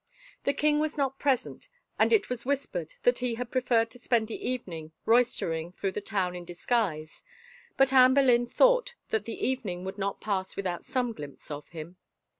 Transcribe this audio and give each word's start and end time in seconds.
The 0.45 0.53
king 0.55 0.79
was 0.79 0.97
not 0.97 1.19
present 1.19 1.69
and 1.99 2.11
it 2.11 2.27
was 2.27 2.43
whispered 2.43 2.95
that 3.03 3.19
he 3.19 3.35
had 3.35 3.51
preferred 3.51 3.91
to 3.91 3.99
spend 3.99 4.27
the' 4.29 4.49
evening 4.49 4.93
roistering 5.05 5.73
through 5.73 5.91
the 5.91 6.01
town 6.01 6.35
in 6.35 6.43
disguise, 6.43 7.21
but 7.77 7.93
Anne 7.93 8.15
Boleyn 8.15 8.47
thought 8.47 8.95
that 9.11 9.25
the 9.25 9.39
even 9.47 9.69
ing 9.69 9.85
would 9.85 9.99
not 9.99 10.19
pass 10.19 10.55
without 10.55 10.85
some 10.85 11.13
glimpse 11.13 11.51
of 11.51 11.67
him. 11.67 11.97